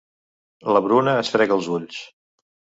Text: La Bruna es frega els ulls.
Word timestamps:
La 0.77 0.81
Bruna 0.85 1.15
es 1.25 1.31
frega 1.37 1.57
els 1.61 1.71
ulls. 1.79 2.03